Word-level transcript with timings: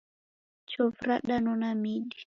Chovu 0.69 1.01
radanona 1.09 1.69
midi 1.83 2.17